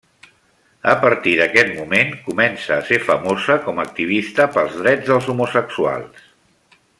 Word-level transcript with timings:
A 0.93 0.93
partir 1.01 1.33
d'aquest 1.39 1.69
moment 1.81 2.09
comença 2.29 2.73
a 2.77 2.85
ser 2.87 2.99
famosa 3.09 3.59
com 3.67 3.83
a 3.83 3.85
activista 3.91 4.49
pels 4.57 4.75
drets 4.83 5.07
dels 5.13 5.31
homosexuals. 5.35 6.27